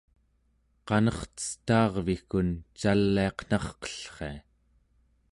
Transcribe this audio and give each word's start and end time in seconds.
qanercetaarvigkun 0.87 2.49
caliaqnarqellria 2.79 4.41